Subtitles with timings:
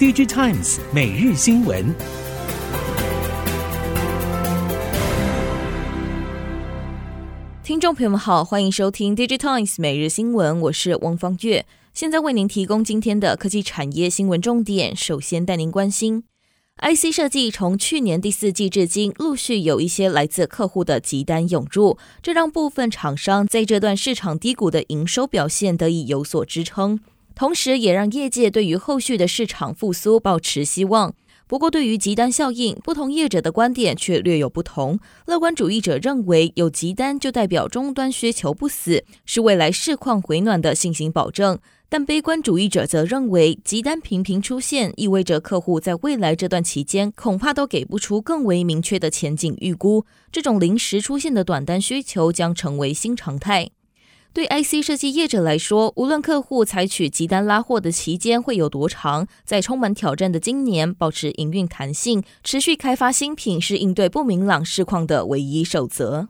[0.00, 1.94] DigiTimes 每日新闻。
[7.62, 14.96] 听众朋友们好，欢迎收听 DigiTimes 每日新闻，我是汪芳月，现在为您提供今天的科技产业新闻重点。
[14.96, 16.24] 首先带您关心
[16.78, 27.00] ，IC 设计从去年第四季至今，陆续有一些来自客户的急单涌入，这让部分厂商在这段市场低谷的营收表现得以有所支撑，
[27.40, 31.14] 同时也让业界对于后续的市场复苏抱持希望。
[31.46, 34.98] 不过，对于急单效应，不同业者的观点却略有不同。
[35.24, 41.58] 乐观主义者认为，有急单就代表终端需求不死，是未来市况回暖的信心保证。
[41.88, 50.04] 但悲观主义者则认为，急单频频出现，意味着客户在未来这段期间恐怕都给不出更为明确的前景预估。
[50.30, 53.70] 这种临时出现的短单需求将成为新常态。
[54.32, 66.28] 对 IC 设计业者来说，无论客户采取急单拉货的期间会有多长，在充满挑战的今年，保持营运弹性，持续开发新品是应对不明朗市况的唯一守则。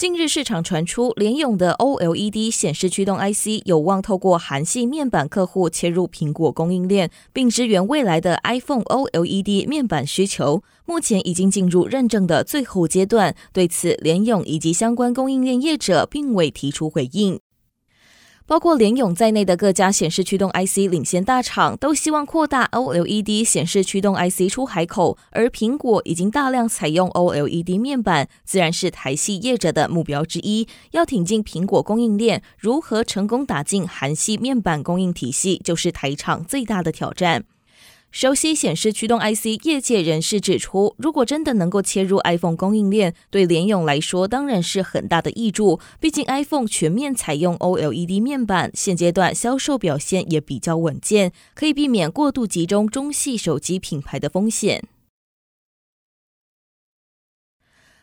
[0.00, 10.62] 近日市场传出，联咏的 OLED 显示驱动 IC 有望透过韩系面板客户切入苹果供应链，并支援未来的 iPhone OLED 面板需求。
[10.86, 13.36] 目前已经进入认证的最后阶段。
[13.52, 17.38] 对此，联咏以及相关供应链业者并未提出回应。
[18.50, 30.66] 包括联咏在内的各家显示驱动 IC 领先大厂都希望扩大 OLED 显示驱动 IC 出海口，而苹果已经大量采用 OLED 面板，自然是台系业者的目标之一。
[30.90, 37.44] 要挺进苹果供应链，如何成功打进韩系面板供应体系，就是台厂最大的挑战。
[38.12, 45.78] 熟悉显示驱动 IC 业界人士指出，如果真的能够切入 iPhone 供应链，对联咏来说当然是很大的益处。
[46.00, 54.82] 毕竟 iPhone 全面采用 OLED 面板，现阶段销售表现也比较稳健，可以避免过度集中中系手机品牌的风险。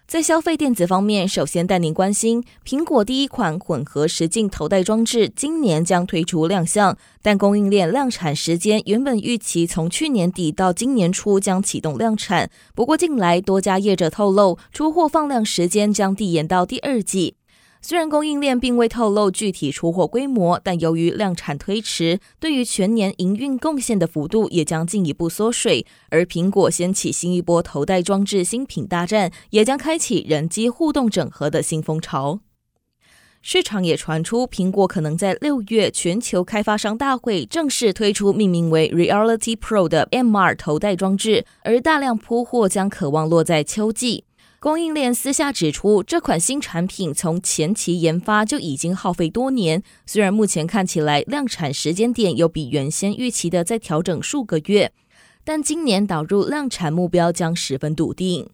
[0.08, 17.36] 在消费电子方面，首先带您关心苹果第一款混合实境头戴装置，今年将推出亮相，但供应链量产时间原本预期从去年底到今年初将启动量产，不过近来多家业者透露，出货放量时间将递延到第二季。
[17.82, 25.86] 虽然供应链并未透露具体出货规模，但由于量产推迟，对于全年营运贡献的幅度也将进一步缩水。
[26.10, 32.42] 而苹果掀起新一波头戴装置新品大战，也将开启人机互动整合的新风潮。
[33.42, 44.26] 市场也传出，苹果可能在六月全球开发商大会正式推出命名为 Reality Pro 的 MR 头戴装置，而大量铺货将渴望落在秋季。
[44.60, 49.84] 供应链私下指出，这款新产品从前期研发就已经耗费多年。
[50.08, 54.92] 虽然目前看起来量产时间点有比原先预期的再调整数个月，
[55.44, 58.50] 但今年导入量产目标将十分笃定。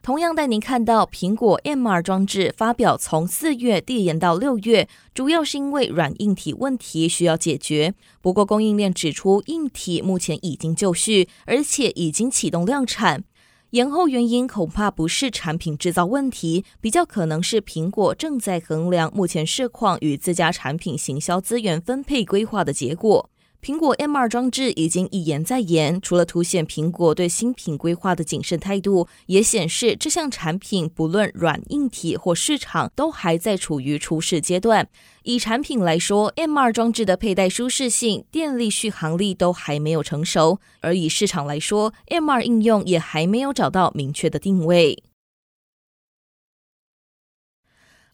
[0.00, 7.92] 同样带您看到苹果 MR 装置发表从四月递延到六月，主要是因为软硬体问题需要解决。
[8.22, 13.24] 不过供应链指出，硬体目前已经就绪，而且已经启动量产。
[13.70, 23.28] 延后原因恐怕不是产品制造问题，比较可能是苹果正在衡量目前市况与自家产品行销资源分配规划的结果。
[23.60, 34.88] 苹果 MR 装置已经一延再延，除了凸显苹果对新品规划的谨慎态度，也显示这项产品不论软硬体或市场都还在处于初试阶段。
[35.24, 45.02] 以产品来说，MR 装置的佩戴舒适性、电力续航力都还没有成熟；而以市场来说，MR 应用也还没有找到明确的定位。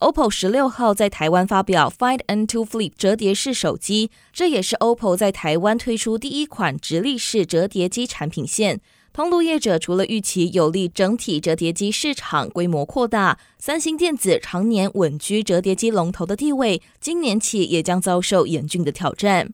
[0.01, 8.81] OPPO 十六号在台湾发表 Find N2 Flip 折叠式手机，这也是 OPPO 在台湾推出第一款直立式折叠机产品线。
[9.13, 19.53] 通路业者除了预期有利整体折叠机市场规模扩大，三星电子常年稳居折叠机龙头的地位，今年起也将遭受严峻的挑战。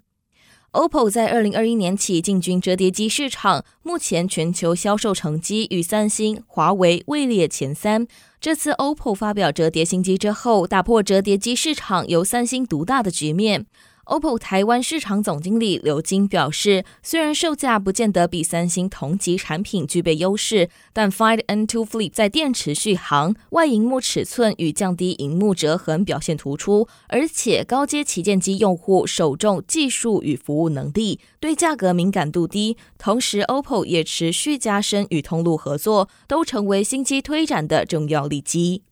[0.73, 8.07] OPPO 在二零二一年起进军折叠机市场，目前全球销售成绩与三星、华为位列前三。
[8.41, 13.67] 这次 OPPO 发表折叠新机之后，打破折叠机市场由三星独大的局面。
[14.11, 32.77] OPPO 台湾市场总经理刘金表示，虽然售价不见得比三星同级产品具备优势，但 Find N2 Flip 在电池续航、外荧幕尺寸与降低荧幕折痕表现突出，而且高阶旗舰机用户首重技术与服务能力，对价格敏感度低。
[32.99, 38.83] 同时，OPPO 也持续加深与通路合作，都成为新机推展的重要利基。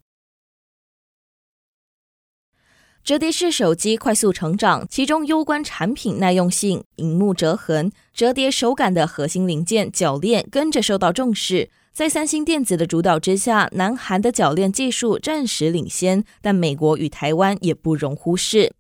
[3.05, 11.71] 折叠式手机快速成长，其中攸关产品耐用性、荧幕折痕、折叠手感的核心零件铰链跟着受到重视。
[11.95, 18.73] 在三星电子的主导之下，南韩的铰链技术暂时领先，但美国与台湾也不容忽视。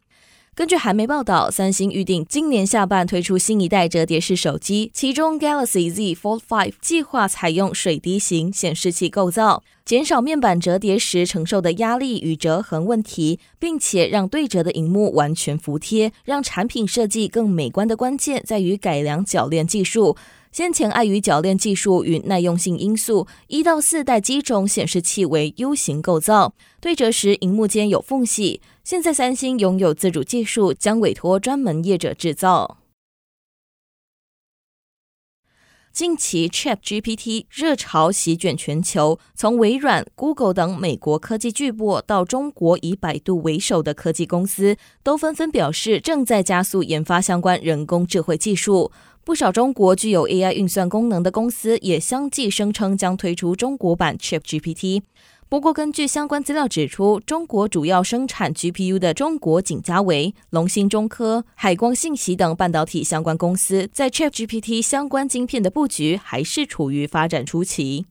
[0.59, 20.17] 根据韩媒报道，三星预定今年下半推出新一代折叠式手机，其中 Galaxy Z Fold 5计划采用水滴型显示器构造，减少面板折叠时承受的压力与折痕问题，并且让对折的荧幕完全服帖，让产品设计更美观的关键在于改良铰链技术。
[20.51, 28.61] 先前碍于铰链技术与耐用性因素，一到四代机种显示器为 U 型构造，对折时荧幕间有缝隙。
[28.83, 32.79] 现在三星拥有自主技术，将委托专门业者制造。
[35.93, 48.93] 近期 ChatGPT 热潮席卷全球，从微软、Google 等美国科技巨擘到中国以百度为首的科技公司，都纷纷表示正在加速研发相关人工智慧技术。
[49.29, 55.03] 不少中国具有 AI 运算功能的公司也相继声称将推出中国版 ChatGPT。
[55.51, 68.07] 不过，根据相关资料指出，中国主要生产 GPU 的中国景嘉维、龙芯中科、海光信息等半导体相关公司，在 ChatGPT 相关晶片的布局还是处于发展初期。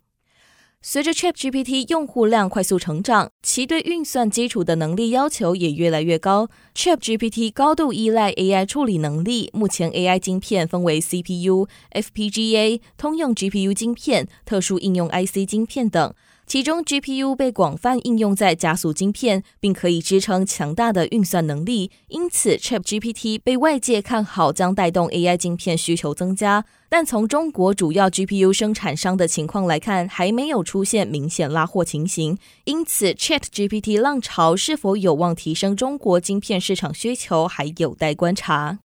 [0.89, 6.47] 随着 ChatGPT 用户量快速成长，其对运算基础的能力要求也越来越高。
[6.73, 16.13] ChatGPT 高度依赖 AI 处理能力，目前 AI 晶片分为 CPU、FPGA、通用 GPU 芯片、特殊应用 IC 芯片等。
[16.47, 21.91] 其中，GPU 被广泛应用在加速晶片，并可以支撑强大的运算能力。
[22.07, 26.63] 因此，ChatGPT 被外界看好将带动 AI 晶片需求增加。
[26.87, 32.37] 但从中国主要 GPU 生产商的情况来看，还没有出现明显拉货情形。
[32.63, 38.79] 因此，ChatGPT 浪潮是否有望提升中国晶片市场需求，还有待观察。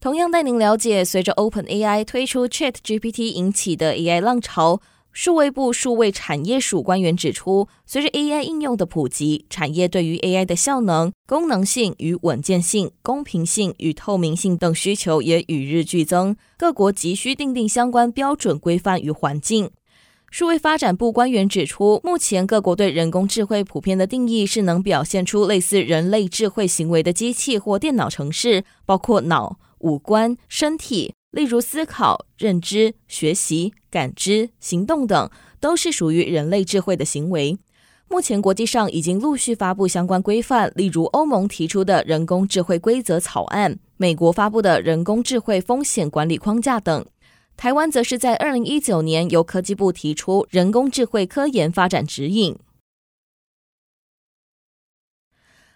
[0.00, 4.80] 同样带您了解，随着 OpenAI 推出 ChatGPT 引起的 AI 浪潮，
[5.10, 19.68] 数位部数位产业署官员指出，随着 AI 应用的普及，产业对于 AI 的效能、功能性与稳健性、公平性与透明性等需求也与日俱增，各国急需订定相关标准规范与环境。
[20.30, 29.58] 数位发展部官员指出，目前各国对人工智慧普遍的定义是能表现出类似人类智慧行为的机器或电脑程式，包括脑。
[29.80, 35.30] 五官、身体，例如思考、认知、学习、感知、行动等，
[35.60, 37.58] 都是属于人类智慧的行为。
[38.10, 47.04] 目前国际上已经陆续发布相关规范，例如欧盟提出的人工智慧规则草案，美国发布的人工智慧风险管理框架等。
[47.56, 52.56] 台湾则是在二零一九年由科技部提出人工智慧科研发展指引。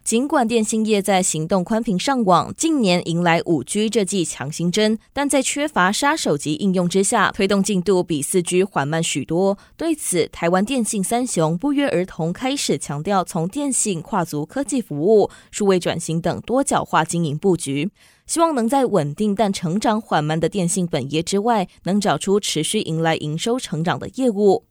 [0.04, 9.56] 尽管电信业在行动宽频上网近年迎来五 G 这剂强心针，但在缺乏杀手级应用之下，推动进度比四 G 缓慢许多。
[9.76, 17.88] 对此，台湾电信三雄不约而同开始强调从电信跨足科技服务、数位转型等多角化经营布局，
[18.26, 24.64] 希望能在稳定但成长缓慢的电信本业之外，能找出持续迎来营收成长的业务。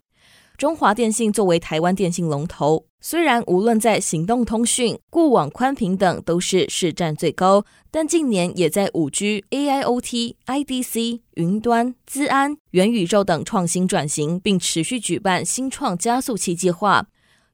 [0.61, 17.07] 中华电信作为台湾电信龙头，虽然无论在行动通讯、固网宽频等都是市占最高，但近年也在五 G、AIoT、IDC、云端、资安、元宇宙等创新转型，并持续举办新创加速器计划。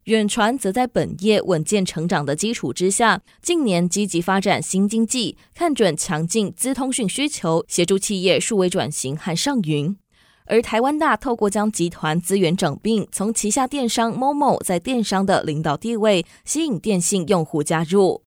[0.03, 9.95] 远传则在本业稳健成长的基础之下，近年积极发展新经济，看准强劲资通讯需求，协助企业数位转型和上云。
[10.47, 18.26] 而台湾大透过将集团资源整并，从旗下电商 Momo 在电商的领导地位，吸引电信用户加入。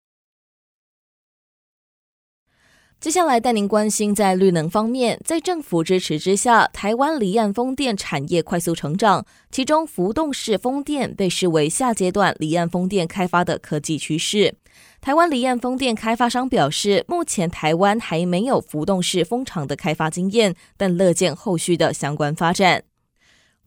[3.00, 14.56] 接下来带您关心在绿能方面，在政府支持之下，台湾离岸风电产业快速成长，其中浮动式风电被视为下阶段离岸风电开发的科技趋势。
[15.00, 22.87] 台湾离岸风电开发商表示，目前台湾还没有浮动式风场的开发经验，但乐见后续的相关发展。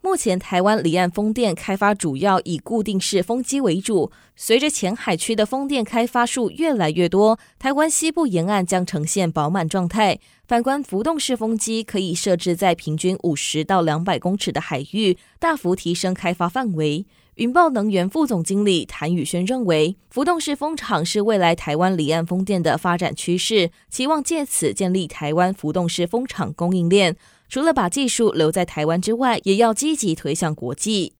[0.03, 10.19] 目前台湾离岸风电开发主要以固定式风机为主，随着前海区的风电开发数越来越多，台湾西部沿岸将呈现饱满状态。
[10.47, 17.05] 反观浮动式风机，可以设置在平均五十到两百公尺的海域，大幅提升开发范围。
[17.35, 27.15] 云豹能源副总经理谭宇轩认为，浮动式风场是未来台湾离岸风电的发展趋势，期望借此建立台湾浮动式风场供应链。
[27.51, 31.15] 除了把技术留在台湾之外，也要积极推向国际。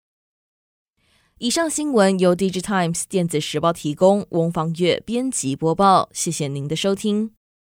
[1.39, 6.07] 以上新闻由《Digitimes 电子时报》提供，翁方月编辑播报。
[6.13, 7.31] 谢谢您的收听。